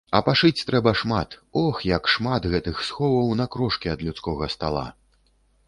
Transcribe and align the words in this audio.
А 0.17 0.19
пашыць 0.27 0.63
трэба 0.69 0.93
шмат, 1.01 1.35
ох, 1.63 1.83
як 1.91 2.09
шмат 2.15 2.49
гэтых 2.55 2.81
сховаў 2.89 3.31
на 3.43 3.49
крошкі 3.57 3.93
ад 3.95 3.99
людскога 4.09 4.51
стала! 4.59 4.85